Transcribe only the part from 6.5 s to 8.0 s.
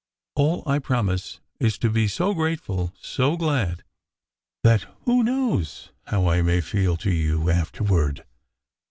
feel to you after